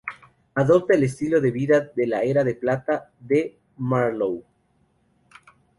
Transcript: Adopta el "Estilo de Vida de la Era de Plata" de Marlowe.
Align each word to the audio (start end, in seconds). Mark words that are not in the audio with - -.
Adopta 0.55 0.95
el 0.95 1.03
"Estilo 1.03 1.39
de 1.41 1.51
Vida 1.51 1.91
de 1.95 2.07
la 2.07 2.23
Era 2.23 2.43
de 2.43 2.55
Plata" 2.55 3.11
de 3.19 3.59
Marlowe. 3.77 4.41